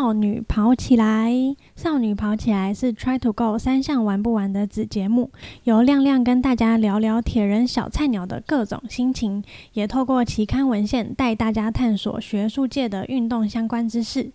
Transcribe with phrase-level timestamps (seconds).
[0.00, 1.30] 少女跑起来，
[1.76, 5.30] 少女跑起来是 Try to Go 三项玩不完的子节目，
[5.64, 9.44] 由亮亮跟大家聊聊铁人小菜鸟的各种心情，
[9.74, 14.32] 也透过期刊文献带大家探索学术界的运动相关知识。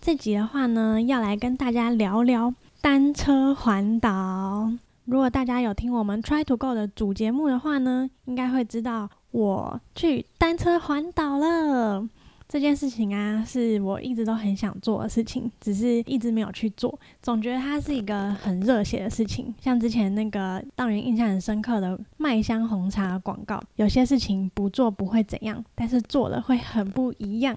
[0.00, 4.70] 这集的话呢，要来跟大家聊聊单车环岛。
[5.06, 12.08] 如果大家有听我们 Try to Go 的主节目的话呢，应该会知道我去单车环岛了。
[12.48, 16.98] 这件事情啊，是我一直都很想做的事情，只是一直没有去做。
[17.20, 27.54] 总觉得它是一个很热血的事情，像之前那个让人印象很深刻的麦香红茶广告，有些事情不做不会怎样，但是做了会很不一样。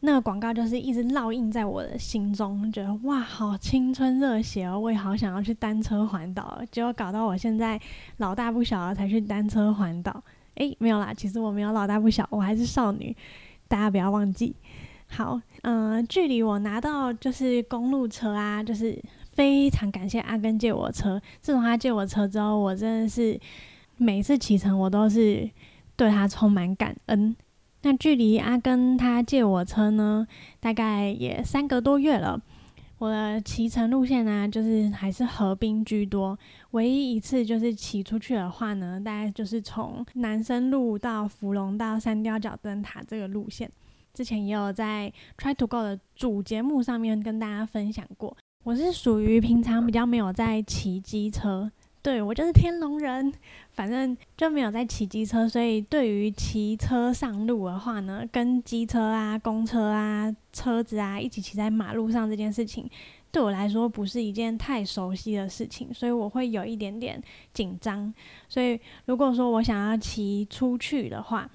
[0.00, 4.78] 那个广告就是一直烙印在我的心中，觉得哇，好青春热血哦！
[4.78, 7.80] 我也好想要去单车环岛，结果搞到我现在
[8.18, 10.22] 老大不小了才去单车环岛。
[10.56, 13.16] 诶，没有啦，其实我没有老大不小，我还是少女。
[13.68, 14.56] 大家不要忘记，
[15.08, 18.98] 好，嗯，距离我拿到就是公路车啊，就是
[19.32, 21.20] 非常感谢阿根借我车。
[21.40, 23.38] 自从他借我车之后，我真的是
[23.98, 25.48] 每次启程我都是
[25.96, 27.36] 对他充满感恩。
[27.82, 30.26] 那距离阿根他借我车呢，
[30.58, 32.40] 大概也三个多月了。
[32.98, 36.36] 我的骑乘路线呢，就是还是河滨居多。
[36.72, 43.70] 唯一一次就是骑出去的话呢，大概就是从南生路到芙蓉到三貂角灯塔这个路线。
[44.12, 48.36] 之前也有在 Try to Go 的主节目上面跟大家分享过。
[48.64, 51.70] 我是属于平常比较没有在骑机车。
[52.00, 53.30] 对我就是天龙人，
[53.72, 62.88] 反正就没有在骑机车，所以对于骑车上路的话呢，跟机车啊、公车啊、车子啊一起骑在马路上这件事情，
[63.30, 68.12] 对我来说不是一件太熟悉的事情，所以我会有一点点紧张。
[68.48, 71.48] 所以如果说我想要骑出去的话，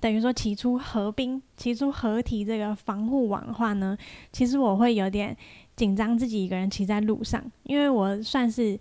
[0.00, 3.96] 等于说骑出河滨、骑出河堤这个防护网的话呢，
[4.32, 5.36] 其实我会有点
[5.76, 8.78] 紧张，自己一个人骑在路上，因为我算是。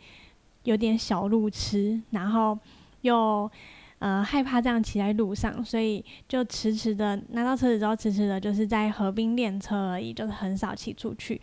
[0.66, 2.58] 有点小路痴，然后
[3.02, 3.52] 又
[4.00, 11.42] 呃害怕这样骑在路上，所以就迟迟的拿到车子之后，迟迟的就是在河滨练车而已，就是很少骑出去。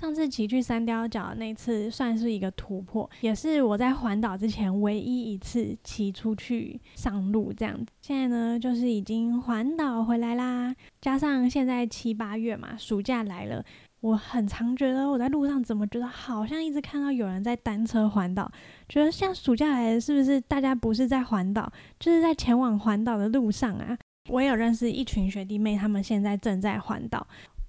[0.00, 7.86] 上次骑去三貂角那次算是一个突破，也是我在环岛之前唯一一次骑出去上路这样子。
[8.00, 13.64] 现在呢，就是已经环岛回来啦，加上现在七八月嘛，暑假来了。
[14.00, 18.48] 我很常觉得我在路上怎么觉得好像一直看到有人在单车环岛，
[18.88, 23.98] 觉得像暑假来是不是大家不是在环岛，就是在前往环岛的路上啊？
[24.30, 27.26] 我也有认识一群学弟妹，他们现在正在环岛，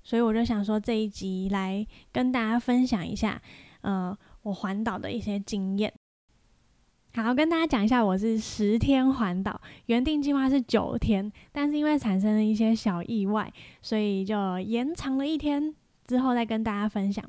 [0.09, 3.40] 所以我就想说这一集来跟大家分享一下，
[3.81, 5.94] 呃，我环岛的一些经验。
[7.14, 13.53] 好，跟大家讲一下，我是十天环岛，原定计划是九天，但是因为产生了一些小意外，
[13.84, 15.75] 所以就延长了一天。
[16.08, 17.24] 之后再跟大家分享。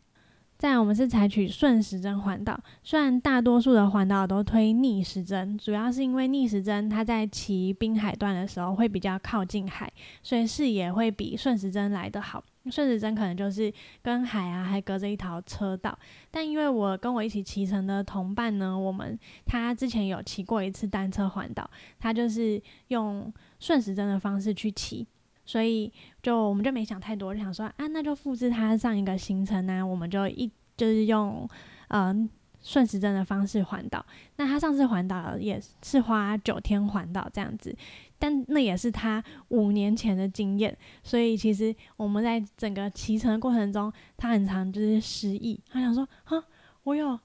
[0.60, 9.90] 再来，我们是采取顺时针环岛，虽然大多数的环岛都推逆时针，主要是因为逆时针它在骑滨海段的时候会比较靠近海，
[10.22, 12.44] 所以视野会比顺时针来得好。
[12.70, 13.72] 顺时针可能就是
[14.02, 15.98] 跟海啊还隔着一条车道，
[16.30, 25.06] 但因为我跟我一起骑乘的同伴呢，我们他之前有骑过一次单车环岛，他就是用顺时针的方式去骑。
[25.50, 31.48] 所以就我们就没想太多，就想说啊，那就复制他上一个行程呢，我们就一就是用
[31.88, 32.30] 嗯
[32.62, 34.06] 顺时针的方式环岛。
[34.36, 37.76] 那他上次环岛也是花九天环岛这样子，
[38.16, 40.78] 但那也是他五年前的经验。
[41.02, 46.40] 所以其实我们在整个骑乘的过程中，他很常就是失忆，他想说哈，
[46.84, 47.18] 我有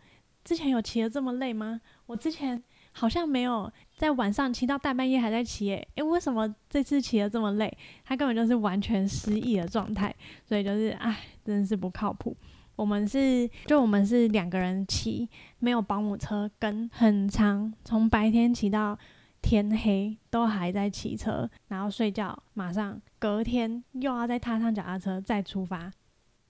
[0.43, 1.79] 之前有骑的这么累吗？
[2.07, 2.63] 我之前。
[2.97, 7.77] 好像没有在晚上骑到大半夜还在骑诶，诶，为什么这次骑的这么累？
[8.05, 12.35] 他根本就是完全失忆的状态，所以就是唉，真的是不靠谱。
[12.77, 15.29] 我们是就我们是两个人骑，
[15.59, 18.97] 没有保姆车跟，很长，从白天骑到
[19.41, 25.91] 天黑都还在骑车，然后睡觉，马上隔天又要再踏上脚踏车再出发。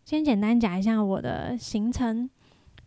[0.04, 2.30] 先简单讲一下我的行程。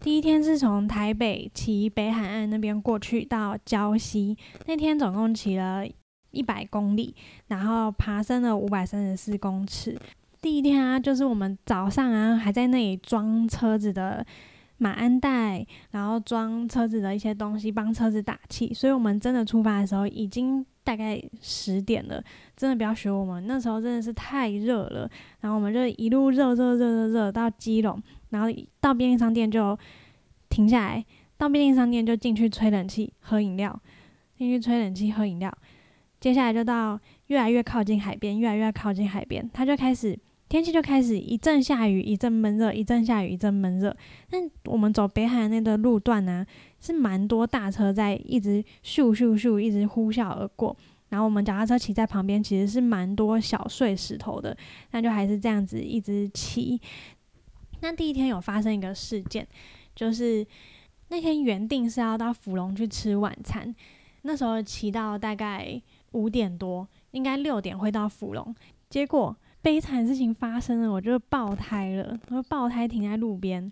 [0.01, 4.37] 第一天是从台北骑北海岸那边过去到礁溪，
[4.67, 5.85] 那天总共骑了
[6.31, 7.15] 一百公里，
[7.49, 9.99] 然后爬升了五百三十四公尺。
[10.41, 14.25] 第一天啊，就是我们早上啊还在那里装车子的
[14.79, 18.73] 马鞍带，然后装车子的一些东西，帮车子打气。
[18.73, 22.23] 所以我们真的出发的时候已经大概十点了，
[22.57, 25.11] 真的不要学我们，那时候真的是太热了。
[25.41, 28.01] 然后我们就一路热热热热热到基隆。
[28.31, 28.49] 然后
[28.81, 29.79] 到便利商店就
[30.49, 31.05] 停下来，
[31.37, 33.81] 到便利商店就进去吹冷气喝饮料，
[34.37, 35.53] 进去吹冷气喝饮料。
[36.21, 36.99] 接下来就到
[37.29, 40.19] 越来越靠近海边，越来越靠近海边，他就开始
[40.49, 43.95] 天气就开始一阵下雨，一阵闷热，一阵下雨，一阵闷热。
[44.31, 46.47] 但我们走北海那个路段呢，
[46.81, 50.75] 是蛮多大车在一直咻咻咻，一直呼啸而过。
[51.11, 54.57] 然后我们脚踏车骑在旁边，其实是蛮多小碎石头的，
[54.91, 56.81] 那就还是这样子一直骑。
[57.81, 59.47] 那第一天有发生一个事件，
[59.95, 60.47] 就是
[61.09, 63.75] 那天原定是要到福隆去吃晚餐，
[64.23, 65.81] 那时候骑到大概
[66.13, 68.55] 五点多，应该六点会到福隆，
[68.91, 69.35] 结果
[69.69, 73.71] 悲惨事情发生了，我就爆胎了，我爆胎停在路边。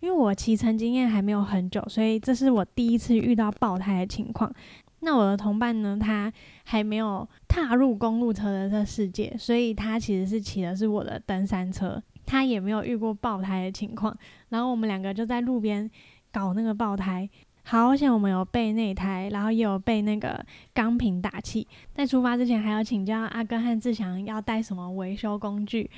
[0.00, 4.52] 因为我骑乘经验还没有很久，所以这是我第一次遇到爆胎的情况。
[5.00, 5.96] 那我的同伴呢？
[5.98, 6.30] 他
[6.64, 14.14] 还没有踏入公路车的这世界，所以他其实是骑的是我的登山车，他也没有遇过爆胎的情况。
[14.50, 15.90] 然后我们两个就在路边
[16.30, 17.26] 搞那个爆胎，
[17.66, 20.44] 好险我们有备内胎，然后也有备那个
[20.74, 21.66] 钢瓶打气。
[21.94, 25.90] 在出发之前还要请教阿哥和志祥要带什么维修工具。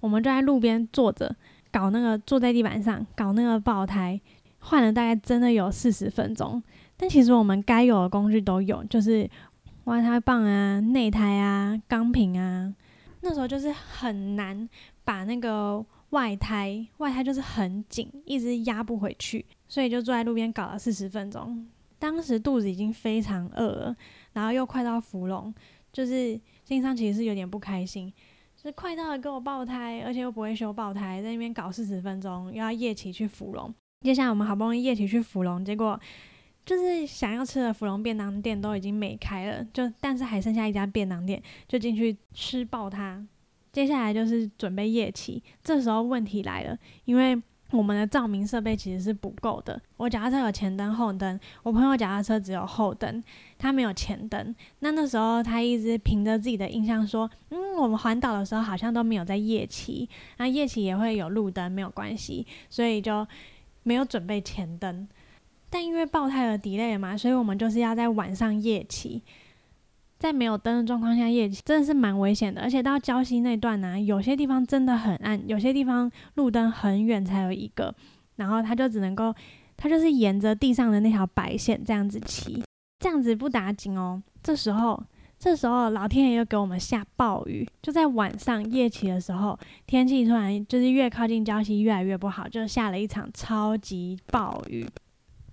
[0.00, 1.34] 我们就在路边坐着
[1.70, 4.20] 搞那个，坐在地板上搞那个爆胎，
[4.58, 6.62] 换了大概真的有四十分钟。
[6.96, 9.30] 但其实我们该有的工具都有，就是
[9.84, 12.74] 外胎棒啊、内胎啊、钢瓶啊。
[13.20, 14.68] 那时候就是很难
[15.04, 15.82] 把那个
[16.14, 21.66] 外胎，外胎就是很紧，一直压不回去，所以就坐在路边搞了四十分钟。
[21.98, 23.96] 当时肚子已经非常饿了，
[24.32, 25.52] 然后又快到芙蓉，
[25.92, 28.12] 就是心上其实是有点不开心，
[28.56, 33.74] 就是快到了给我爆胎，而且又不会修爆胎，在那边搞四十分钟，又要夜骑去芙蓉。
[34.02, 36.00] 接下来我们好不容易夜骑去芙蓉，结果。
[36.66, 43.22] 就是想要吃的芙蓉便当店都已经没开了，就但是还剩下一家便当店，就进去吃爆它。
[43.74, 47.36] 接下来就是准备夜骑，这时候问题来了，因为
[47.72, 49.80] 我们的照明设备其实是不够的。
[49.96, 53.20] 我脚踏车有前灯后灯，我朋友脚踏车只有后灯，
[53.58, 54.54] 他没有前灯。
[54.78, 63.26] 那那时候他一直凭着自己的印象说，嗯，我们环岛的时候好像都没有在夜骑，那夜骑也会有路灯，没有关系，所以就
[63.82, 65.08] 没有准备前灯。
[65.68, 69.20] 但因为爆胎而 delay 嘛，所以我们就是要在晚上夜骑，
[70.24, 72.62] 在没有灯的状况下夜骑，真的是蛮危险的。
[72.62, 77.94] 而且到礁溪那段呢，有些地方真的很暗，有些地方路灯很远才有一个，
[78.36, 79.34] 然后他就只能够，
[79.76, 82.64] 他就是沿着地上的那条白线这样子骑，
[83.00, 84.22] 这样子不打紧哦。
[84.42, 85.04] 这时候，
[85.38, 94.88] 这时候老天爷又给我们下暴雨，就在晚上夜骑的时候，天气突然就是越靠近礁溪越来越不好，就下了一场超级暴雨。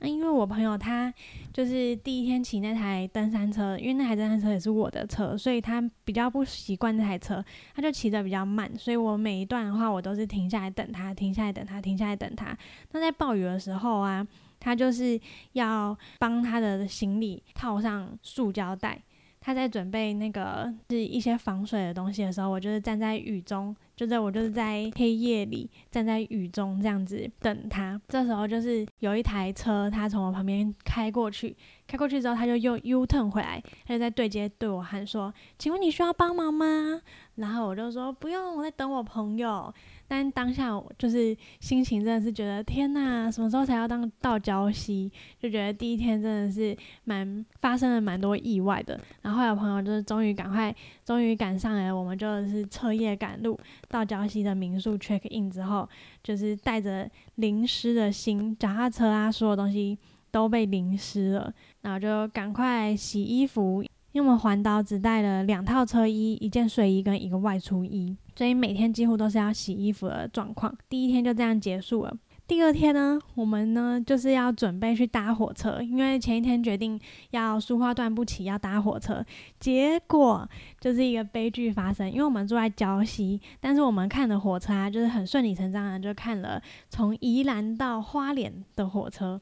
[0.02, 1.14] 那因为我朋友他
[1.54, 7.44] 就是第一天骑那台登山车，因为那台登山车也是我的车，所以他比较不习惯那台车，
[7.76, 12.58] 他就骑得比较慢，所以我每一段的话，我都是停下来等他，停下来等他，停下来等他。
[12.92, 14.28] 那在暴雨的时候啊，
[14.60, 15.20] 他就是
[15.54, 19.00] 要帮他的行李套上塑胶袋。
[19.44, 28.02] 他在准备那个是一些防水的东西的时候，我就是站在雨中，就在我就是在黑夜里站在雨中这样子等他。
[28.08, 31.56] 这时候就是有一台车，他从我旁边开过去，
[31.92, 37.02] 开过去之后他就又 U turn 回来，他就在对接对我喊说：“请问你需要帮忙吗？”
[37.36, 39.74] 然后我就说：“不用，我在等我朋友。”
[40.08, 45.12] 但当下我就是心情真的是觉得天哪，什么时候才要当到礁溪？
[45.38, 48.98] 就觉得第一天真的是蛮发生了蛮多意外的。
[49.22, 55.88] 然后后来朋友就是终于赶快，终于赶上来，我们就是彻夜赶路到礁溪的民宿 check in 之后，
[56.24, 59.98] 就是带着淋湿的心，脚踏车啊，所有东西
[60.30, 63.84] 都被淋湿了，然后就赶快洗衣服。
[64.14, 70.76] 因为我们环岛只带了两套车衣、一件睡衣跟一个外出衣，所以每天几乎都是要洗衣服的状况。
[70.90, 72.14] 第一天就这样结束了。
[72.46, 79.26] 第二天呢，我们呢就是要准备去搭火车，因为前一天决定要书花段不起要搭火车，
[79.58, 80.46] 结果
[80.82, 82.12] 就是一个悲剧发生。
[82.12, 89.40] 因为我们住在礁溪，但是我们看的火车啊，就是很顺理成章的就看了从宜兰到花莲的火车。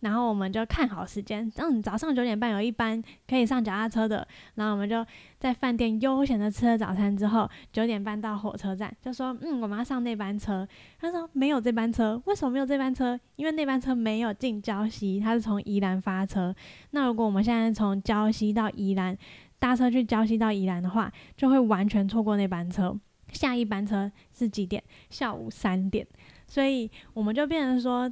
[0.00, 5.04] 然后我们就看好时间，嗯，早上九点半有一班可以上脚踏车的，然后我们就
[5.38, 10.66] 在饭店悠闲的吃了早餐之后，九点半到火车站，就说，嗯，我们要上那班车。
[10.98, 13.18] 他说没有这班车，为什么没有这班车？
[13.36, 16.54] 因为那班车没有进礁溪，它是从宜兰发车。
[16.92, 19.16] 那如果我们现在从礁溪到宜兰
[19.58, 22.98] 搭车去礁溪到宜兰的话，就会完全错过那班车。
[23.32, 24.82] 下一班车是几点？
[25.10, 26.06] 下午三点，
[26.46, 28.10] 所以我们就变成说。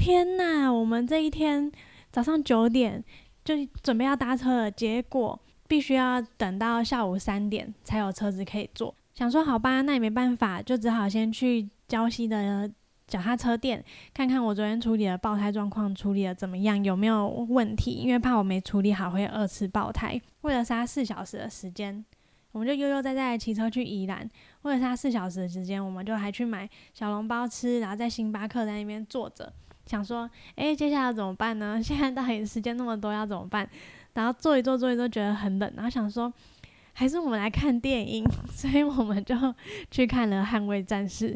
[0.00, 1.70] 天呐，我们这一天
[2.10, 3.04] 早上九点
[3.44, 5.38] 就准备要搭车了，结果
[5.68, 8.94] 必须要等到下午三点才有车子可以坐。
[9.12, 12.66] 想说好吧，那也没办法，就只好先去郊西的
[13.06, 17.90] 脚踏车店看看我昨天处理的爆胎状况处理的怎么样，有没有问题？
[17.90, 20.18] 因为怕我没处理好会二次爆胎。
[20.40, 22.02] 为了杀四小时的时间，
[22.52, 24.26] 我们就悠悠哉哉骑车去宜兰。
[24.62, 29.52] 或者是他四小时的时间，我们就还去买小笼包吃，然后在星巴克在那边坐着，
[29.86, 31.80] 想说，诶，接下来怎么办呢？
[31.82, 33.68] 现在到底时间那么多，要怎么办？
[34.14, 36.32] 然后坐一坐，坐一坐，觉得很冷，然后想说，
[36.92, 39.34] 还是我们来看电影， 所以我们就
[39.90, 41.34] 去看了《捍卫战士》。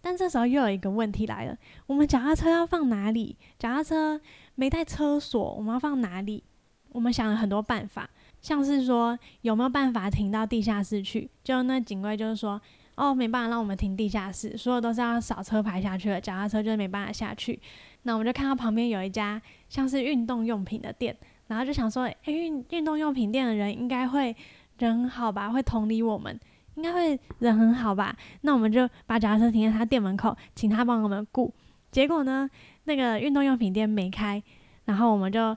[0.00, 3.36] 但这时候又有一个问题来了，我们脚踏车要放哪里？
[3.58, 4.20] 脚踏车
[4.54, 6.44] 没带车锁，我们要放哪里？
[6.90, 8.08] 我们想了很多办法，
[8.40, 11.28] 像是说有没有办法停到地下室去？
[11.44, 12.60] 就那警卫就是说，
[12.98, 17.58] 哦，没办法让我们停地下室，所有都是要扫车牌下去的，脚踏车就是没办法下去。
[18.02, 24.34] 那我们就看到旁边有一家像是运动用品的店，然后就想说，诶，运运动用品店的人应该会
[24.78, 26.38] 人很好吧，会同理我们。
[26.74, 28.16] 应该会人很好吧？
[28.42, 31.52] 那我们就把脚踏车停在他店门口，请他帮我们雇。
[31.90, 32.48] 结果呢，
[32.84, 34.40] 那个运动用品店没开，
[34.84, 35.56] 然后我们就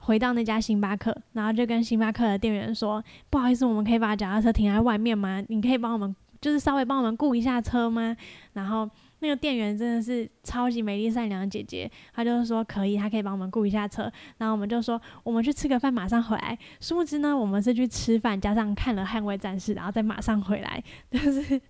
[0.00, 5.42] 回到那家星巴克，然后就跟星巴克的店员说：“不好意思，我们可以把脚踏车停在外面吗？
[5.48, 8.16] 你可以帮我们，就是稍微帮我们雇一下车吗？”
[8.54, 8.88] 然后。
[9.22, 16.58] 那个店员真的是超级美丽善良的姐姐，她就是说可以，她可以帮我们雇一下车，然后我们就说我们去吃个饭，马上回来。
[16.80, 20.82] 殊不知呢，我们是去吃饭，加上看了《捍卫战士》，然后再马上回来。
[21.12, 21.60] 就是，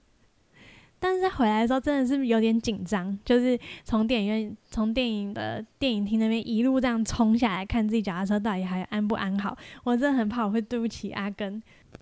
[1.01, 9.59] 但是在回来的时候真的是有点紧张，就是从电影院、从电影的电影厅那边一路这样冲下来，看自己脚踏车到底还安不安好。
[9.83, 11.61] 我真的很怕我会对不起阿根。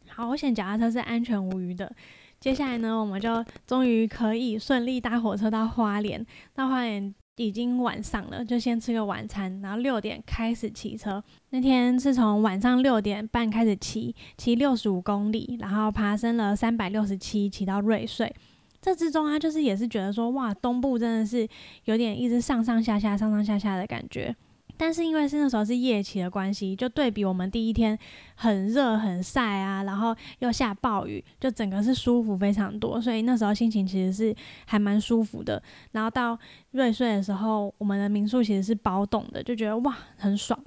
[0.09, 1.91] 好我险，脚踏车是安全无虞的。
[2.41, 6.25] 接下来呢，我们就终于可以顺利搭火车到花莲。
[6.55, 11.23] 到花莲已经晚上了，就先吃个晚餐，然后六点开始骑车。
[11.51, 18.33] 那天是从晚上六点半开始骑，骑六十五公里，然后爬升了三百六十七，骑到瑞穗。
[18.81, 21.47] 这之中，他就是也是觉得说，哇，东部真的是
[21.87, 24.35] 有点一直上上下下、上上下下的感觉。
[24.79, 27.99] 但是因为是那时候是夜骑的关系，就对比我们第一天
[28.37, 35.61] 很热很晒啊，然后又下暴雨，就整个是舒服非常多，所以那时候心情其实是还蛮舒服的。
[35.93, 36.39] 然后到
[36.71, 40.59] 瑞穗的时候，我们的民宿其实是包栋的，就觉得哇很爽。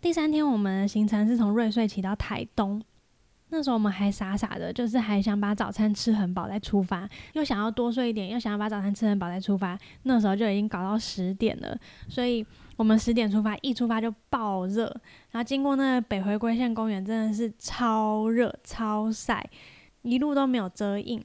[0.00, 2.82] 第三天我们的行程是从瑞穗骑到台东。
[3.50, 9.78] 那时候我们还傻傻的，就是还想把早餐吃很饱再出发，又想要多睡一点，又想要把早餐吃很饱再出发。
[10.02, 11.78] 那时候就已经搞到十点了，
[12.08, 12.44] 所以
[12.76, 14.84] 我们十点出发，一出发就爆热，
[15.30, 19.48] 然后经过那个北回归线公园，真的是超热超晒，
[20.02, 21.24] 一路都没有遮阴。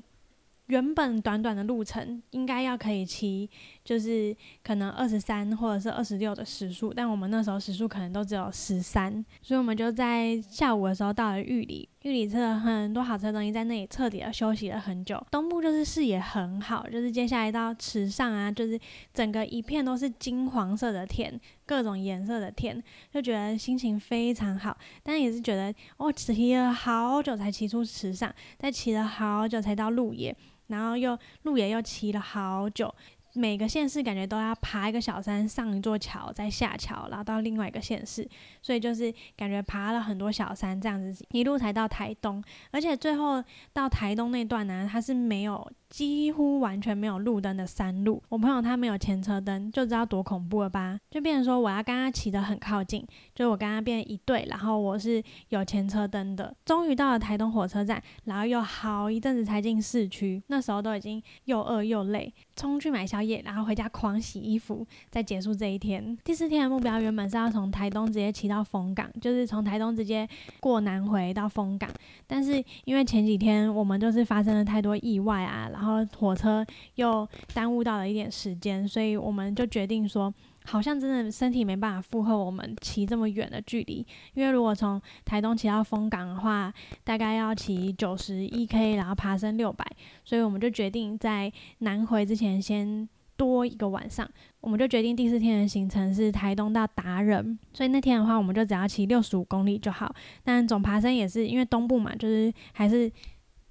[0.68, 3.50] 原本短短的路程应该要可以骑，
[3.84, 15.22] 就是可能二十三或者是二十六的时速，但我们那时候时速可能都只有十三，所以我们就在下午的时候到了玉里，玉里吃了很多好吃的东西，在那里彻底的休息了很久。
[15.30, 18.80] 东部就是视野很好，就是接下来到池上啊，就是
[19.14, 30.36] 整个一片都是金黄色的天，各种颜色的天，就觉得心情非常好，但也是觉得哦，骑了好久才骑出池上，再骑了好久才到鹿野。
[30.68, 32.92] 然后又路也又骑了好久，
[33.34, 38.28] 每个县市感觉都要爬一个小山，上一座桥，再下桥，然后到另外一个县市，
[38.62, 45.70] 所以就是感觉爬了很多小山，这样子一路才到台东，而且最后到台东那段呢，它是没有。
[45.94, 51.00] 几乎完全没有路灯的山路，我朋友他没有前车灯，就知道多恐怖了吧？
[51.12, 56.52] 就变成说我要跟他骑得很靠近，就我跟他变一对，然后我是有前车灯的。
[56.66, 66.18] 终于到了台东火车站，然后又好一阵子才进市区，那时候都已经又饿又累，冲去买宵夜，然后回家狂洗衣服，再结束这一天。
[66.24, 70.28] 第四天的目标原本是要从台东直接骑到丰港，就是从台东直接
[70.60, 71.88] 过南回到丰港，
[72.26, 75.83] 但是因为前几天我们就是发生了太多意外啊，然后。
[75.84, 83.96] 然后火车又耽误到了一点时间，所以我们就决定说，好像真的身体没办法负荷我们骑这么远的距离。
[84.34, 86.74] 因为如果从台东骑到丰港的话，
[87.04, 89.86] 大概要骑九十一 K，然后爬升六百，
[90.24, 94.26] 所以我们就决定在南回之前先多一个晚上。
[94.62, 100.16] 我们就决定第四天的行程是台东到达人，所以那天的话，我们就只要骑六十五公里就好。
[100.46, 103.12] 但总爬升也是因为东部嘛，就是还是。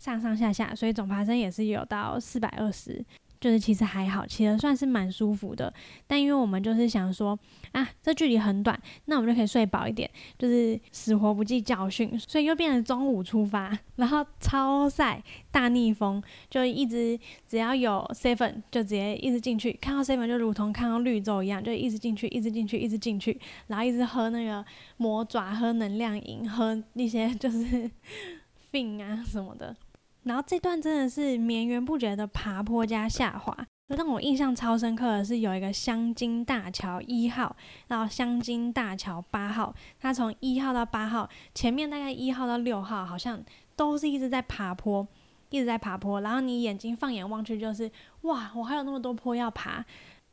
[0.03, 3.05] 上上下下，所以总爬升也是有到四百二十，
[3.41, 5.73] 就是其实还好，骑的算是蛮舒服的。
[6.09, 7.39] 但因为我们就是想说
[7.71, 17.17] 啊，这距离很短，那我们就可以睡饱一点，就是死活不记教训，所以又变成中午出发，然后超晒大逆风，就一直
[17.47, 24.65] 只要有 seven 就直接一直进去，看到 seven 就如同看到绿洲一样，就一直进去，一直进去，一直进去，然后一直喝那个
[24.97, 27.89] 魔爪，喝能量饮，喝一些就是
[28.73, 29.77] fin 啊什么的。
[30.25, 33.57] 然后这段真的是绵延不绝的爬坡加下滑，
[33.89, 37.55] 让我印象超深刻的是有一个香金大桥一号，
[37.89, 43.43] 然后香金大桥八号，它从一号到八号，前面大概一号到六号好像
[43.75, 45.07] 都是一直在爬坡，
[45.51, 47.91] 一直在爬坡，然后你眼睛放眼望去就是
[48.23, 49.85] 哇，我还有那么多坡要爬。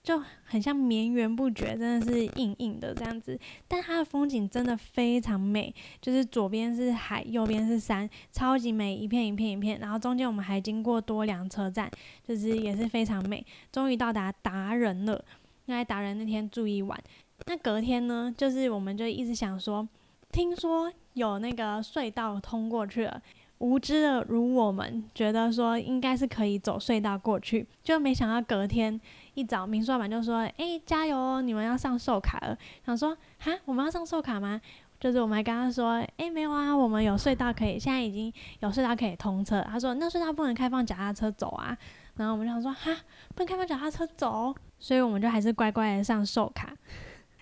[0.09, 3.39] 就很像绵延不绝，真的是硬硬的这样子。
[3.67, 9.79] 但它的风景真的非常美，就是左边是海，右边是山，超级美，一片一片一片。
[9.79, 11.87] 然后中间我们还经过多良车站，
[12.27, 13.45] 就是也是非常美。
[13.71, 15.23] 终于到达达人了，
[15.67, 16.99] 因为达人那天住一晚。
[17.45, 19.87] 那隔天呢，就是我们就一直想说，
[20.31, 23.21] 听说有那个隧道通过去了。
[23.59, 28.99] 无知的如我们，觉得说应该是可以走隧道过去，就没想到隔天
[29.33, 34.59] 一早，民宿老板就说：“哎，加油哦，你们要上寿卡了。”想说：“哈，我们要上寿卡吗？”
[34.99, 41.77] 就是我们还跟他说：“哎，没有啊，我们有隧道可以，现在已经有隧道可以通车。”他说：“那隧道不能开放脚踏车走啊。”
[42.15, 43.01] 然后我们就想说：“哈，
[43.33, 46.73] 不能开放脚踏车走。”所以我们就还是乖乖的上寿卡。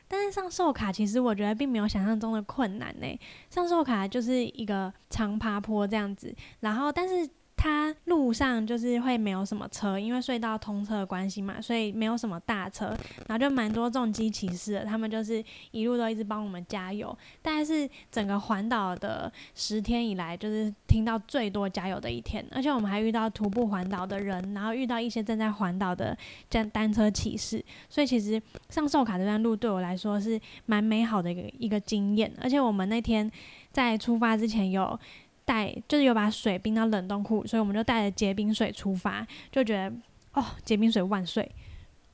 [0.07, 3.19] 但是上寿卡其实我觉得并没有想象中的困难呢。
[3.49, 7.29] 上寿卡就是一个长爬坡这样子，然后但是。
[7.59, 12.95] 它路上就是会没有什么车，因为隧道通车的关系嘛，所以没有什么大车，
[13.27, 17.17] 然后就蛮多重机骑士，他们就是一路都一直帮我们加油。
[17.41, 26.15] 但是整个环岛的十天以来，就是听到最多加油的一天，而且我们还遇到徒步环岛的人，然后遇到一些正在环岛的
[26.49, 33.29] 单单车骑士，所以其实上寿卡这段路对我来说是蛮美好的一个一个经验，而且我们那天
[33.71, 34.97] 在出发之前有。
[35.47, 39.95] 带就是有把水冰到冷冻库，所以我们就带着结冰水出发，就觉得
[40.33, 41.49] 哦，结冰水万岁！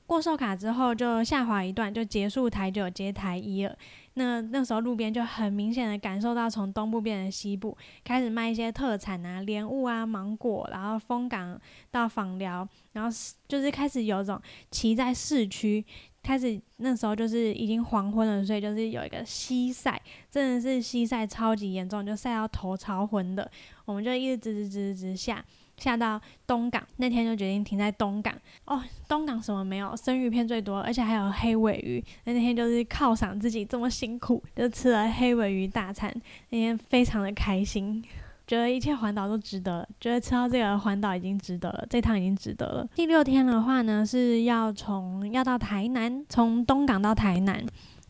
[0.05, 3.75] 过寿卡之后就下滑一段，就结束台九接台一了。
[4.13, 11.59] 那那时候路边就很明显的感受到从东部变成西部，开始卖一些特产啊，莲雾啊，芒果，然后风港
[11.89, 13.09] 到访寮，然后
[13.47, 15.83] 就是开始有种骑在市区。
[16.23, 23.51] 开始那时候就是已经黄昏了，所以就是有一个西晒，真的是西晒超级严重，就晒到头超昏的。
[23.83, 25.43] 我们就一直直直直直下，
[25.75, 28.33] 下到东港，那天就决定停在东港。
[28.63, 32.01] 哦，东港什么没有，生鱼片最多，而且还有黑尾鱼。
[32.23, 36.09] 那那天就是犒赏自己这么辛苦，就吃了黑尾鱼大餐，
[36.49, 38.01] 那天非常的开心。
[38.45, 42.87] 觉得一切环岛都值得，觉得吃到这个环岛已经值得了，这趟已经值得了。
[42.93, 47.63] 第六天的话呢，是要从要到台南，从东港到台南。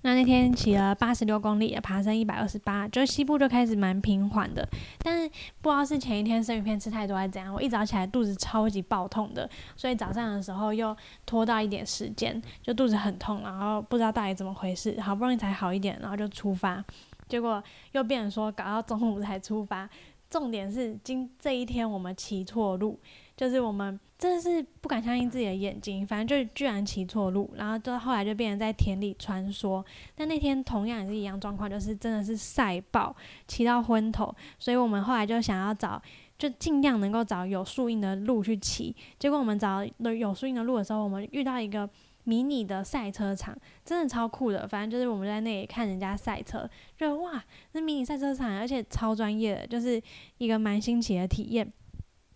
[0.06, 4.68] 那那天骑了八十六公里，爬升一百二十八，就西部就开始蛮平缓的。
[5.00, 5.30] 但是
[5.62, 10.94] 不知道是前一天生鱼片吃太多还是怎样，我一早起来肚子超级爆痛的，所以早上的时候又
[11.26, 16.84] 拖到一点时间，就肚子很痛，然后不知道到底怎么回事，好不容易才好一点，然后就出发，
[17.30, 19.90] 结果又变成说搞到中午才出发。
[20.34, 23.00] 重点是今这一天我们骑错路，
[23.38, 29.86] 就是我们真的是不敢相信自己的眼睛，反正就是居然骑错路，然后就后来就变成在田里穿梭。
[30.16, 33.16] 但那天同样也是一样状况，就是真的是晒爆，
[33.48, 36.02] 骑到昏头，所以我们后来就想要找，
[36.36, 38.96] 就尽量能够找有树荫的路去骑。
[39.20, 39.86] 结果我们找
[40.18, 41.88] 有树荫的路的时候，我们遇到一个。
[42.24, 50.02] 迷你的赛车场真的超酷的，反正就是我们在那里看人家赛车，觉得哇，那迷你赛车场，而且超专业的，就是
[50.38, 51.72] 一个蛮新奇的体验。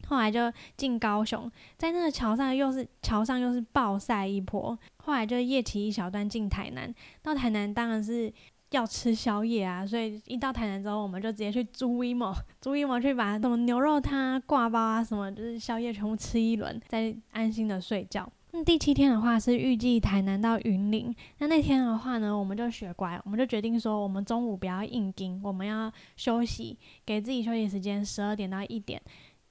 [0.08, 4.78] 后来就进高雄，在那个桥上又是桥上又是暴晒一波。
[4.98, 8.32] 后来就夜骑一小段进台南，到台南当然是
[8.70, 18.32] 要吃宵夜啊，所以一到台南之后，我们就直接去租一模，租一模去把什么牛肉汤、挂包啊什么，就是宵夜全部吃一轮，再安心的睡觉。
[18.52, 21.14] 那第七天的话是预计台南到云林。
[21.40, 29.02] 那那天的话呢，我们就学乖，我们就决定说，我们中午不要硬盯，我们要休息，给自己休息时间，十二点到一点。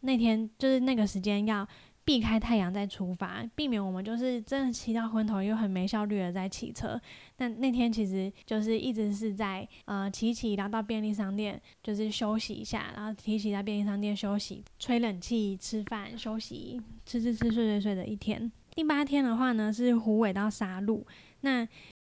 [0.00, 1.66] 那天就是那个时间要
[2.04, 7.00] 避开太阳再出发，避免我们就是真的骑到昏头又很没效率的在骑车。
[7.36, 18.50] 那那天其实就是一直是在呃骑骑，然后到便利商店就是休息一下，然后提骑在便利商店休息，吹冷气、吃饭、休息，吃吃吃、睡睡睡的一天。
[18.76, 21.04] 第八天的话呢，是虎尾到沙鹿。
[21.40, 21.66] 那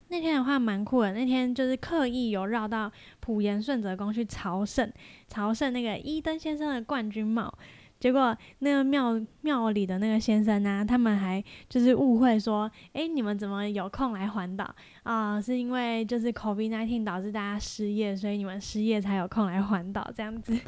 [0.08, 2.90] 那天的话蛮酷的，那天就是刻意有绕到
[3.20, 4.90] 普盐顺泽宫去朝圣，
[5.28, 7.52] 朝圣那个伊登先生的冠军帽。
[8.00, 15.38] 结果那个庙庙里的那个先生呢，他们还就是误会说，哎，你们怎么有空来环岛啊？
[15.38, 20.58] 是因为就是 COVID-19 导致大家失业，所以你们失业才有空来环岛这样子。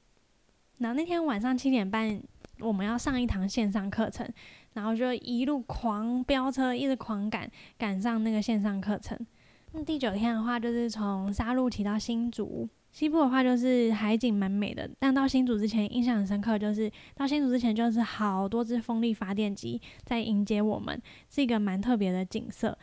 [0.78, 2.22] 然后那天晚上七点半，
[2.60, 4.26] 我们要上一堂线上课程。
[4.76, 9.18] 然后就一路狂飙车，一直狂赶赶上那个线上课程。
[9.72, 12.68] 那第九天的话，就是从沙鹿骑到新竹。
[12.92, 14.88] 西部的话，就是海景蛮美的。
[14.98, 22.76] 但到新竹之前，印象很深刻，就是到新竹之前，就是好多只风力发电机在迎接我们，是一个蛮特别的景色。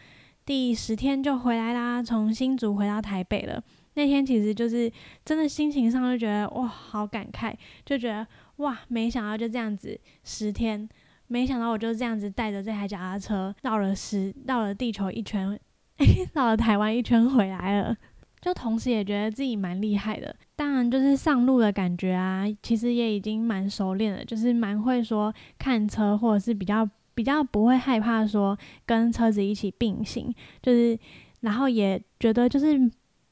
[0.46, 3.64] 第十天就回来啦，从新竹回到台北了。
[3.96, 4.92] 那天其实就是
[5.24, 7.54] 真的心情上就觉得哇，好感慨，
[7.86, 8.28] 就觉得
[8.58, 10.88] 哇，没想到就这样子十天，
[11.34, 15.60] 没想到我就这样子带着这台脚踏车绕了十绕了地球一圈，
[16.34, 17.98] 绕了台湾一圈回来了。
[18.40, 30.96] 就同时也觉得自己蛮厉害的，当然就是上路的感觉啊，其实也已经蛮熟练了，就是蛮会说看车，或者是比较比较不会害怕说跟车子一起并行，就是
[31.40, 32.80] 然后也觉得就是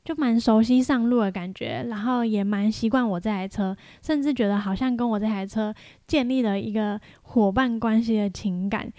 [0.03, 5.73] 就蛮熟悉上路的感觉，然后也蛮习惯我这台车，甚至觉得好像跟我这台车
[6.07, 8.91] 建立了一个伙伴关系的情感。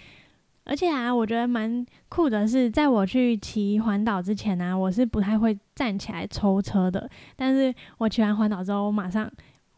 [0.65, 7.09] 而且啊，我觉得蛮酷的是，在我去骑环岛之前呢，我是不太会站起来抽车的。
[7.35, 9.29] 但是我骑完环岛之后，我马上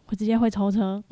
[0.05, 1.03] 我直接会抽车。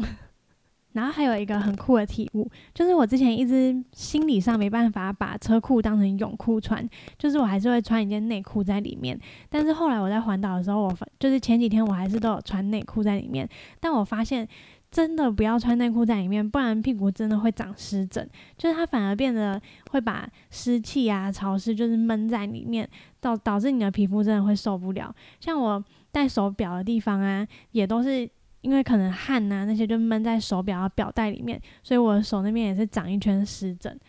[0.94, 9.20] 然后还有一个很酷的体悟，就是我之前一直心理上没办法把车裤当成泳裤穿，就是我还是会穿一件内裤在里面。
[9.50, 13.48] 但是后来我在环岛的时候，我发就是前几天我还是都有穿内裤在里面，
[13.80, 14.48] 但我发现。
[14.94, 18.30] 真的不要穿内裤在里面，不然屁股真的会长湿疹。
[18.56, 22.88] 就是它反而变得会把湿气啊、潮湿就是闷在里面，
[23.20, 25.12] 导导致你的皮肤真的会受不了。
[25.40, 28.30] 像我戴手表的地方啊，也都是
[28.64, 34.00] 因为可能汗呐那些就闷在手表表带里面，所以我的手那边也是长一圈湿疹。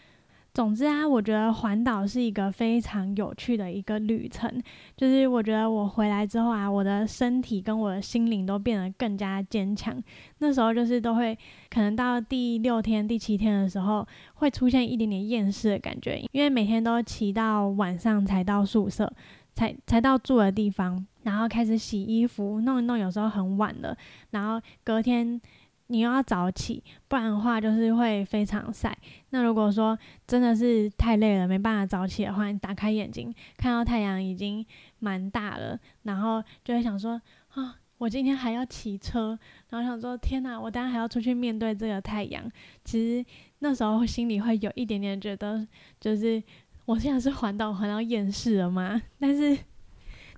[0.54, 4.48] 总之啊，我觉得环岛是一个非常有趣的一个旅程。
[4.96, 10.00] 就是我觉得我回来之后啊，我的身体跟我的心灵都变得更加坚强。
[10.38, 11.36] 那时候就是都会，
[11.68, 19.12] 可能到第六天、第七天的时候，会出现一点点厌世的感觉，因为每天都骑到晚上才到宿舍，
[19.54, 23.96] 才才到住的地方，然后开始洗衣服，弄一弄，有时候很晚了，
[24.30, 25.40] 然后隔天。
[25.88, 28.96] 你又要早起，不然的话就是会非常晒。
[29.28, 34.64] 那如果说真的是太累了，没办法早起的话，你打开眼睛看到太阳已经
[35.00, 42.50] 蛮大了，然后就会想说啊，我今天还要骑车，然后想说天哪，我当然还要出去面对这个太阳。
[42.82, 43.24] 其实
[43.58, 45.68] 那时候心里会有一点点觉得，
[46.00, 46.42] 就是
[46.86, 49.02] 我现在是环岛环到厌世了吗？
[49.20, 49.58] 但是，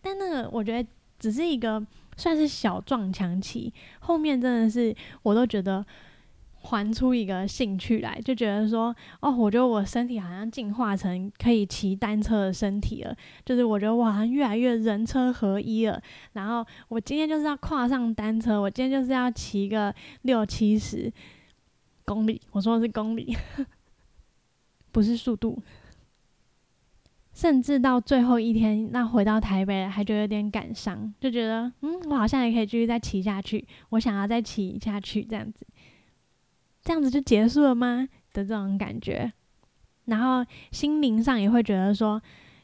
[0.07, 0.89] 但那个我觉得
[1.19, 1.85] 只是一个。
[2.19, 5.85] 算是小撞墙期，后面真的是我都觉得
[6.63, 13.15] 还出一个兴趣来，就觉得说，哦，我觉得我身体好像进化成可以骑单车的身体了，
[13.45, 16.01] 就是我觉得我好像越来越人车合一了。
[16.33, 21.13] 然后我今天就是要跨上单车，我今天就是要骑个六七十
[22.07, 23.37] 公里，我说的是公里，
[24.91, 25.63] 不是速度。
[27.37, 35.67] 甚至到最后一天，那回到台北还觉得有点感伤，就觉得嗯，我好像也可以继续再骑下去，我想要再骑下去这样子，
[36.83, 39.31] 这样子就结束了吗的这种感觉，
[40.07, 42.19] 然后心灵上也会觉得说，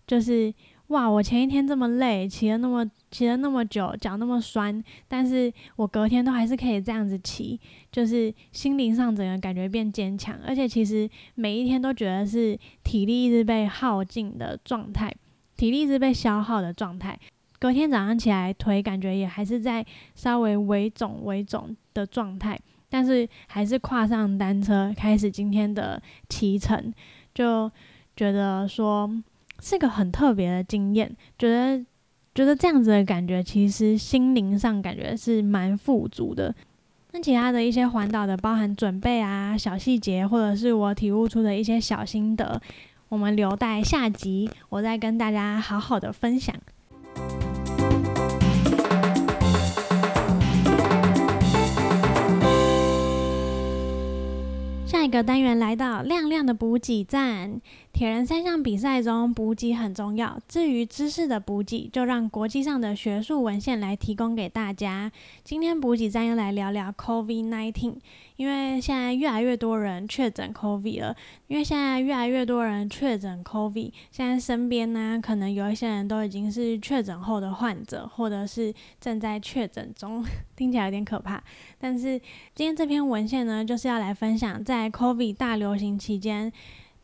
[0.06, 0.52] 就是。
[0.92, 1.08] 哇！
[1.08, 7.58] 我前一天这么累，骑了那么骑了那么久，脚那么酸，但是我隔天都还是可以这样子骑，
[7.90, 15.12] 就是心灵上整个感觉变坚强，而且其实每一天都觉得是体力一直被耗尽的状态，
[15.56, 17.18] 体力一直被消耗的状态。
[17.58, 26.92] 隔天早上起来，腿感觉也还是在稍微微肿微肿的状态，但是还是跨上单车，开始今天的骑程，
[27.34, 27.70] 就
[28.14, 29.10] 觉得说。
[29.64, 31.78] 是个很特别的经验，觉得
[32.34, 36.52] 觉得这样子的感觉，其实心灵上感觉是蛮富足的。
[37.12, 42.60] 那其他的一些环岛的，包含准备啊、小细节，或者是我体悟出的一些小心得，
[43.08, 46.56] 我们留待下集，我再跟大家好好的分享。
[54.84, 57.60] 下一个单元来到亮亮的补给站。
[57.92, 60.40] 铁人三项比赛中，补给很重要。
[60.48, 65.12] 至于知识的补给，就让国际上的学术文献来提供给大家。
[65.44, 67.96] 今天补给站要来聊聊 COVID-19，
[68.36, 71.16] 因为现在越来越多人确诊 COVID 了。
[71.48, 80.24] 因为现在越来越多人确诊 COVID，现在身边呢，可能有一些人都已经是确诊后的患者，或者是正在确诊中，
[80.56, 81.44] 听起来有点可怕。
[81.78, 82.18] 但是
[82.54, 86.50] 今天这篇文献呢，就是要来分享在 COVID 大流行期间。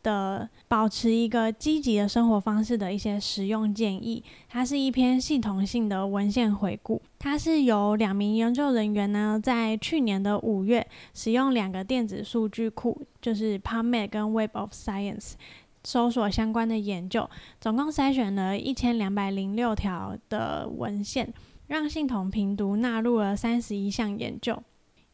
[0.09, 6.99] 的保持一个积极的生活方式的一些实用建议，它是一篇系统性的文献回顾。
[7.19, 15.33] 它是由两名研究人员呢，在去年的五月，使用两个电子数据库，就是 PubMed 跟 Web of Science，
[15.83, 17.29] 搜索相关的研究，
[17.61, 21.31] 总共筛选了一千两百零六条的文献，
[21.67, 24.57] 让系统评读纳入了三十一项研究。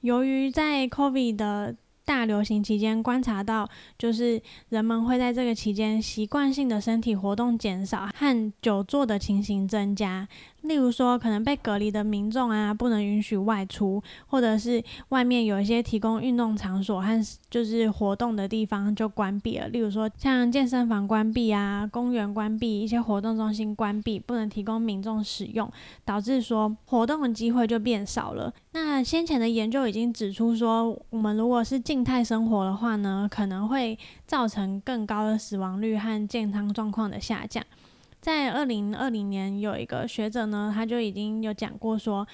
[0.01, 10.27] 由于在 COVID 的大流行期间观察到，就是人们会在这个期间习惯性的身体活动减少和久坐的情形增加。
[10.67, 19.67] 例如说，可能被隔离的民众啊，不能允许外出，或者是外面有一些提供运动场所和就是活动的地方就关闭了。
[19.69, 25.71] 例如说，像健身房关闭啊，公园关闭，一些活动中心关闭，不能提供民众使用，
[26.04, 28.54] 导致说活动的机会就变少了。
[28.71, 33.97] 那先前的研究已经指出说，我们如果是静态生活的话呢，可能会
[34.28, 37.63] 造成更高的死亡率和健康状况的下降。
[38.25, 42.27] 在二零二零年，有一个学者呢，他就已经有讲过说，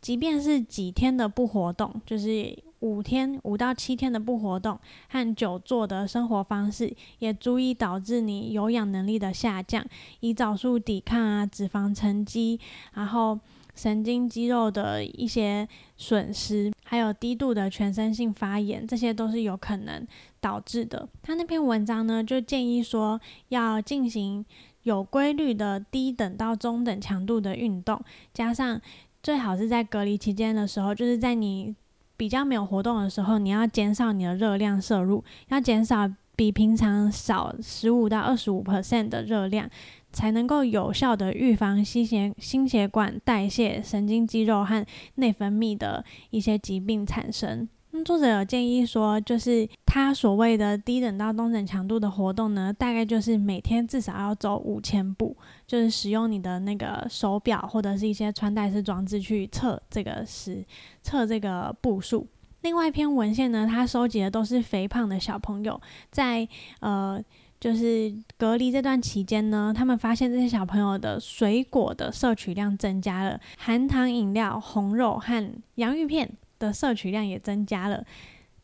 [0.00, 9.84] 即便是几天的不活动，就是五天五到七天的不活动和久坐的生活方式，也足以导致你有氧能力的下降，
[10.22, 12.58] 胰岛素抵抗啊，脂肪沉积，
[12.94, 13.38] 然后
[13.74, 20.06] 神经肌肉的一些损失，还有低度的全身性发炎，这些都是有可能
[20.40, 21.06] 导致的。
[21.20, 24.42] 他那篇文章呢，就建议说要进行。
[24.82, 28.00] 有规律的低等到中等强度的运动，
[28.32, 28.80] 加上
[29.22, 31.74] 最好是在隔离期间的时候，就是在你
[32.16, 39.68] 比较没有活动的时候，你要减少你的热量摄入，要减少比平常少十五到二十五 percent 的热量，
[40.12, 44.86] 才能够有效的预防心血心血管代谢、神经肌肉和
[45.16, 47.68] 内分泌的一些疾病产生。
[48.04, 60.64] 作者有建议说，就是他所谓的低等到中等强度的活动呢，大概就是每天至少要走五千步，就是使用你的那个手表或者是一些穿戴式装置去测这个时
[61.02, 62.26] 测这个步数。
[62.62, 65.80] 另外一篇文献呢，他收集的都是肥胖的小朋友，
[66.10, 66.46] 在
[66.80, 67.22] 呃
[67.60, 76.30] 就是隔离这段期间呢，他们发现这些小朋友的水果的摄取量增加了，含糖饮料、红肉和洋芋片。
[76.58, 78.04] 的摄取量也增加了，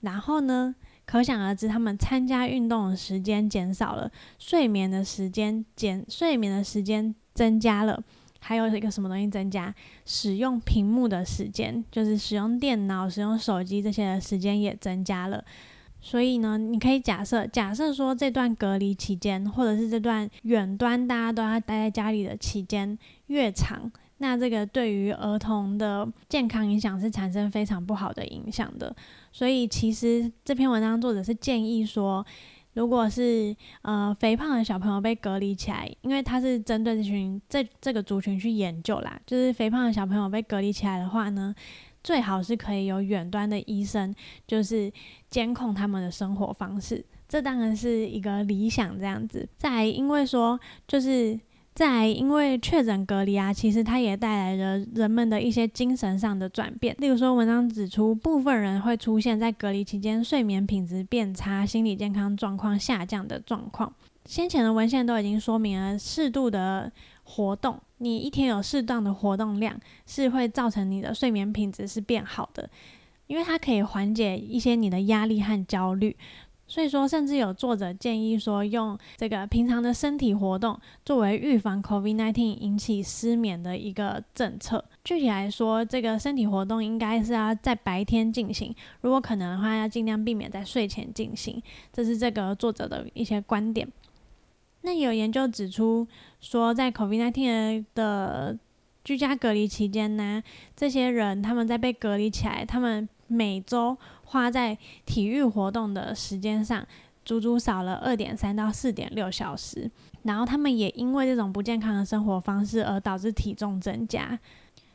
[0.01, 0.75] 然后呢，
[1.07, 8.03] 可想而知，他们参加运动的时间减少了，睡眠的时间减，睡眠的时间增加了，
[8.41, 9.75] 还有一个什么东西增加？
[10.05, 15.45] 使用屏幕的时间，就是使用电脑、使用手机这些的时间也增加了。
[16.01, 23.91] 所以呢，你可以假设，假设说这段隔离期间，或者是这段远端大家都要待在家里的期间越长。
[24.25, 28.97] 那这个对于儿童的健康影响是产生非常不好的影响的，
[29.31, 32.25] 所以其实这篇文章作者是建议说，
[32.73, 41.55] 如果是呃肥胖的小朋友被隔离起来，因为他是针对这群这这个族群去研究啦，就是肥胖的小朋友被隔离起来的话呢，
[42.03, 44.15] 最好是可以有远端的医生，
[44.47, 44.91] 就是
[45.29, 49.47] 监控他们的生活方式，这当然是一个理想这样子。
[49.59, 50.59] 再因为说
[50.89, 51.39] 就是。
[51.75, 56.95] 在因为确诊隔离啊，其实它也带来了人们的一些精神上的转变。
[57.01, 63.93] 例如说，文章指出，部分人会出现在隔离期间睡眠品质变差、心理健康状况下降的状况。
[64.25, 66.91] 先前的文献都已经说明了，适度的
[67.25, 72.71] 活动，你一天有适当的活动量，是会造成你的睡眠品质是变好的，
[73.27, 76.17] 因为它可以缓解一些你的压力和焦虑。
[76.67, 84.83] 所以说，甚至有作者建议说，用这个平常的身体活动作为预防 COVID-19 引起失眠的一个政策。
[85.05, 91.63] 具体来说，这个身体活动应该是要在白天进行，如果可能的话，要尽量避免在睡前进行。
[91.93, 93.87] 这是这个作者的一些观点。
[94.81, 96.07] 那有研究指出
[96.41, 98.59] 说，在 COVID-19 的
[99.05, 100.43] 居家隔离期间呢，
[100.75, 106.87] 这些人他们在被隔离起来，他们每周花在体育活动的时间上，
[107.25, 109.91] 足足少了二点三到四点六小时。
[110.23, 114.39] 然后他们也因为这种不健康的生活方式而导致体重增加。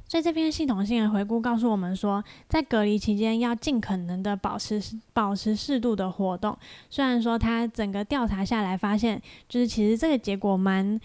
[0.07, 4.81] 所以这篇系统性的回顾告诉我们说，在隔离期间要尽可能的保持
[5.13, 6.57] 保持适度的活动。
[6.89, 10.99] 虽然说他整个调查下来发现，就是其实这个结果蛮。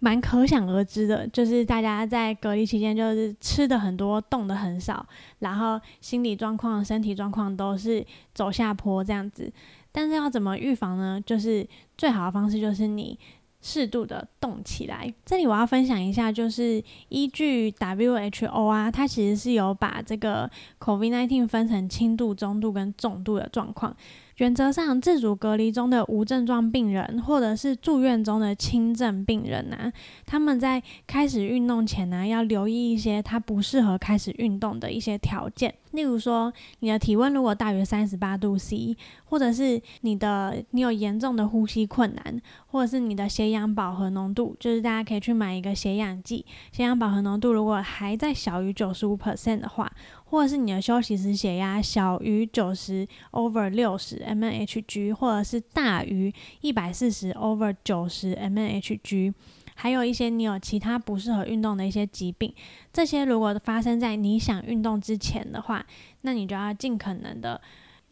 [0.00, 5.06] 蛮可想而知的，就是大家在隔离期间，就是吃的很多，动的很少，
[5.38, 9.52] 然后心理状况、身体状况都是走下坡这样子。
[9.92, 11.22] 但是要怎么预防呢？
[11.24, 11.66] 就是
[11.98, 13.18] 最好的方式就是你
[13.60, 15.12] 适度的动起来。
[15.26, 23.94] 这里我要分享一下，就是依据 WHO 啊，它其实是有把这个 COVID-19 分成轻度、中度跟重度的状况。
[24.40, 29.92] 原则上，自主隔离中的无症状病人，或者是住院中的轻症病人呐，
[30.24, 35.74] 他们在开始运动前呢，要留意一些他不适合开始运动的一些条件。
[35.90, 49.92] 例如说，你的体温如果大于三十八度 C，或者是你的你有严重的呼吸困难，或者是你的血氧饱和浓度，就是大家可以去买一个血氧计，血氧饱和浓度如果还在小于九十五 percent 的话，
[50.30, 59.34] 或者是你的休息时血压小于九十 over 六十 mmHg，或者是大于一百四十 over 九十 mmHg。
[59.74, 62.54] 还有一些你有其他不适合运动的一些疾病，
[62.92, 65.84] 这些如果发生在你想运动之前的话，
[66.20, 67.60] 那你就要尽可能的，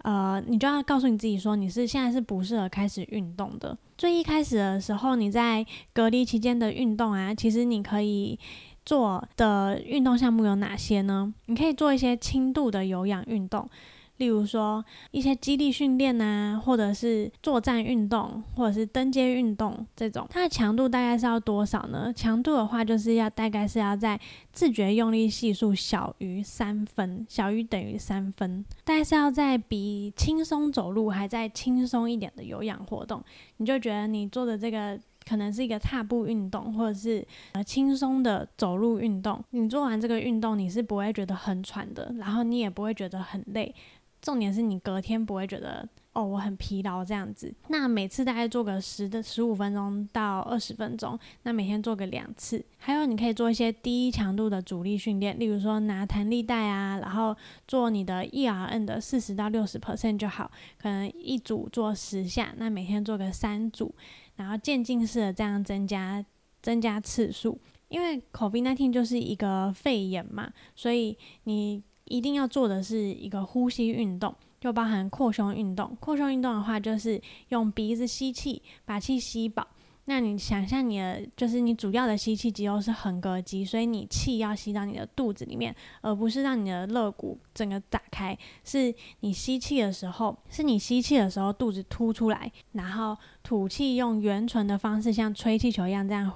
[0.03, 3.77] 呃，你就要告诉你自己说你是现在是不适合开始运动的。
[3.99, 8.39] 最一开始的时候，你在隔离期间的运动啊，其实你可以
[8.89, 11.35] 做的运动项目有哪些呢？
[11.45, 13.69] 你可以做一些轻度的有氧运动。
[14.17, 22.11] 例如说一些肌力训练呐，或者是作战运动，或者是登阶运动这种，它的强度大概是要多少呢？
[22.13, 24.19] 强度的话，就是要大概是要在
[24.53, 33.23] 自觉用力系数小于三分，小于等于三分，大概是要在比轻松走路还在轻松一点的有氧活动，
[33.59, 34.99] 你就觉得你做的这个
[35.29, 43.75] 可能是一个踏步运动，或者是呃轻松的走路运动，你做完这个运动，你是不会觉得很喘的，然后你也不会觉得很累。
[44.21, 47.55] 重点是你隔天不会觉得哦我很疲劳这样子。
[47.69, 52.65] 那每次大概做个十的十五分钟到二十分钟，那每天做个两次。
[52.79, 57.37] 还有你可以做一些低强度的阻力训练，例如说拿弹力带啊，然后
[57.69, 60.51] 做你的 E R N 的四十到六十 percent 就好，
[60.83, 63.95] 可能一组做十下，那每天做个三组，
[64.39, 66.25] 然后渐进式的这样增加
[66.63, 67.61] 增加次数。
[67.89, 71.83] 因为 COVID-19 就是一个肺炎嘛，所以你。
[72.11, 75.95] 一定要做的是一个呼吸运动，就包含扩胸运动。
[76.01, 77.21] 扩胸运动的话，就是
[77.51, 79.69] 用鼻子吸气，把气吸饱。
[80.11, 88.37] 那你想象你的，就是你主要的吸气肌肉是横膈肌，所以你气要吸到你的肚子里面，而不是让你的肋骨整个打开。
[88.65, 96.33] 是你吸气的时候，是你吸气的时候肚子凸出来，然后吐气用圆唇的方式，像吹气球一样这样。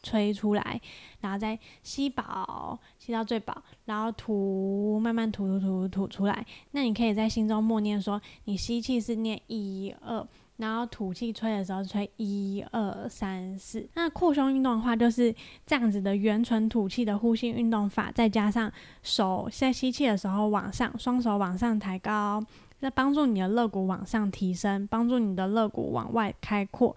[0.00, 0.80] 吹出来，
[1.20, 6.46] 然后再吸饱，吸到最饱，然后吐，慢慢吐吐吐吐出来。
[6.70, 10.24] 那你可以在心中默念说：你吸气是念一二，
[10.58, 13.88] 然后吐气吹的时候吹一二三四。
[13.94, 15.34] 那扩胸运动的话，就是
[15.66, 18.70] 这样子的圆唇吐气的呼吸运动法，再加上
[19.02, 22.44] 手在吸气的时候往上，双手往上抬高，
[22.78, 26.94] 再帮助你的肋骨往上提升，帮助你的肋骨往外开阔。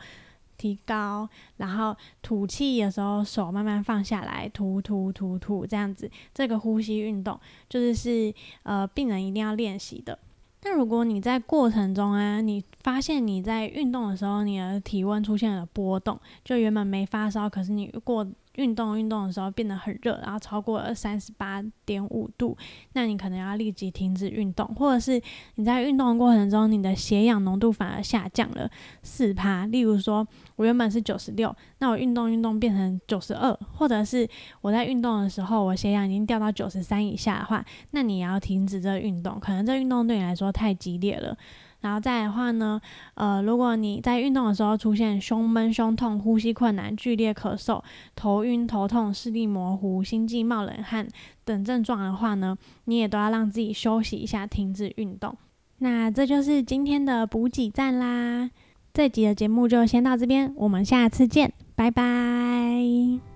[0.58, 10.20] 提高，然后吐气的时候手慢慢放下来，吐吐吐吐这样子，这个呼吸运动就是是呃病人一定要练习的。
[10.64, 18.28] 那如果你在过程中啊，你发现你在运动的时候，你的体温出现了波动，就原本没发烧，可是你过。
[18.56, 22.58] 运动运动的时候变得很热，然后超过了三十八点五度，
[22.94, 25.22] 那你可能要立即停止运动，或者是
[25.56, 28.70] 你在运动的过程中，你的血氧浓度反而下降了
[29.04, 29.66] 四趴。
[29.68, 34.28] 例如说，我原本是九十六，那我运动运动变成九十二，或者是
[34.62, 41.38] 我在运动的时候，我血氧已经掉到九十三以下的话，那你也要停止这运动，可能这运动对你来说太激烈了。
[41.82, 42.80] 然后再的话呢，
[43.16, 47.82] 呃，如果你在运动的时候出现胸闷、胸痛、呼吸困难、剧烈咳嗽、
[48.16, 51.08] 头晕、头痛、视力模糊、心悸、冒冷汗
[51.44, 55.36] 等症状的话呢，你也都要让自己休息一下，停止运动。
[55.80, 58.52] 那这就是今天的补给站啦，
[58.94, 63.31] 这集的节目就先到这边，我们下次见，拜拜。